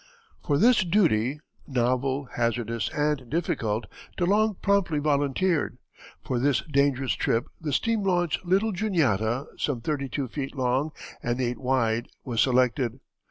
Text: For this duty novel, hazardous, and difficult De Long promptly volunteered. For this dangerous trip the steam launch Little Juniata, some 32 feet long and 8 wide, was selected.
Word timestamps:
For 0.43 0.57
this 0.57 0.83
duty 0.83 1.39
novel, 1.67 2.27
hazardous, 2.33 2.89
and 2.89 3.29
difficult 3.29 3.85
De 4.17 4.25
Long 4.25 4.55
promptly 4.55 4.97
volunteered. 4.97 5.77
For 6.25 6.39
this 6.39 6.61
dangerous 6.61 7.13
trip 7.13 7.45
the 7.61 7.71
steam 7.71 8.01
launch 8.01 8.43
Little 8.43 8.71
Juniata, 8.71 9.45
some 9.59 9.79
32 9.79 10.27
feet 10.29 10.55
long 10.55 10.89
and 11.21 11.39
8 11.39 11.59
wide, 11.59 12.07
was 12.25 12.41
selected. 12.41 12.99